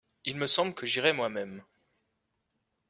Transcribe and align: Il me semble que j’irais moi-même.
Il 0.25 0.35
me 0.35 0.47
semble 0.47 0.73
que 0.73 0.87
j’irais 0.87 1.13
moi-même. 1.13 1.63